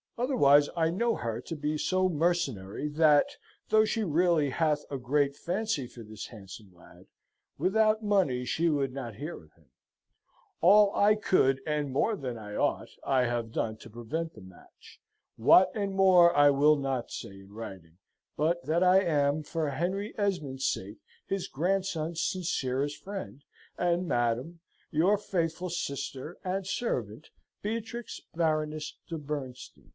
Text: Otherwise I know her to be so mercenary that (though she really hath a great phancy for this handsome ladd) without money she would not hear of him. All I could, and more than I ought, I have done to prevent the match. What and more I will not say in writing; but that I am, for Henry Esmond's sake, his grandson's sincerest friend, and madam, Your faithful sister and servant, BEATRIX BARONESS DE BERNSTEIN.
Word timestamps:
Otherwise 0.17 0.69
I 0.75 0.91
know 0.91 1.15
her 1.15 1.41
to 1.41 1.55
be 1.55 1.79
so 1.79 2.07
mercenary 2.07 2.87
that 2.89 3.37
(though 3.69 3.85
she 3.85 4.03
really 4.03 4.49
hath 4.51 4.83
a 4.91 4.97
great 4.99 5.35
phancy 5.35 5.87
for 5.87 6.03
this 6.03 6.27
handsome 6.27 6.71
ladd) 6.75 7.07
without 7.57 8.03
money 8.03 8.45
she 8.45 8.69
would 8.69 8.93
not 8.93 9.15
hear 9.15 9.43
of 9.43 9.53
him. 9.53 9.65
All 10.59 10.93
I 10.95 11.15
could, 11.15 11.59
and 11.65 11.91
more 11.91 12.15
than 12.15 12.37
I 12.37 12.55
ought, 12.55 12.89
I 13.03 13.23
have 13.25 13.51
done 13.51 13.77
to 13.77 13.89
prevent 13.89 14.33
the 14.35 14.41
match. 14.41 14.99
What 15.37 15.71
and 15.75 15.93
more 15.95 16.35
I 16.35 16.51
will 16.51 16.75
not 16.77 17.09
say 17.11 17.39
in 17.39 17.51
writing; 17.53 17.97
but 18.37 18.63
that 18.65 18.83
I 18.83 19.01
am, 19.01 19.41
for 19.41 19.69
Henry 19.71 20.13
Esmond's 20.19 20.67
sake, 20.67 20.97
his 21.27 21.47
grandson's 21.47 22.21
sincerest 22.23 23.01
friend, 23.03 23.43
and 23.75 24.07
madam, 24.07 24.59
Your 24.91 25.17
faithful 25.17 25.69
sister 25.69 26.37
and 26.43 26.65
servant, 26.67 27.29
BEATRIX 27.63 28.21
BARONESS 28.35 28.97
DE 29.07 29.17
BERNSTEIN. 29.17 29.89